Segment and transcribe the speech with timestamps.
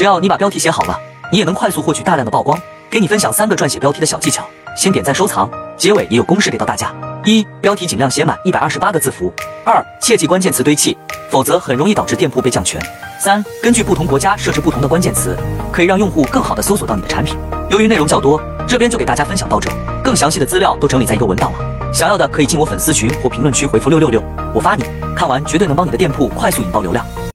[0.00, 0.98] 只要你把标题写好了
[1.30, 2.58] 你也能快速获取大量的曝光。
[2.88, 4.42] 给你分享三个撰写标题的小技巧。
[4.74, 6.90] 先点赞收藏结尾也有公式给到大家。
[7.22, 9.30] 一标题尽量写满一百二十八个字符。
[9.62, 10.96] 二切记关键词堆砌
[11.28, 12.80] 否则很容易导致店铺被降权。
[13.18, 15.36] 三根据不同国家设置不同的关键词
[15.70, 17.36] 可以让用户更好的搜索到你的产品。
[17.68, 19.70] 由于内容较多这边就给大家分享到这
[20.02, 21.92] 更详细的资料都整理在一个文档了。
[21.92, 24.22] 想要的可以进我粉丝群或评论区回复六六六。
[24.54, 24.82] 我发你
[25.14, 27.04] 看完绝对能帮你的店铺快速引爆流量。